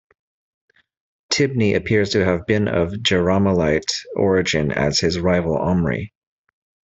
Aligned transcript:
Tibni 1.31 1.75
appears 1.75 2.09
to 2.13 2.25
have 2.25 2.47
been 2.47 2.67
of 2.67 2.89
Jerahmeelite 2.89 3.93
origin 4.15 4.71
as 4.71 4.99
his 4.99 5.19
rival 5.19 5.55
Omri. 5.55 6.11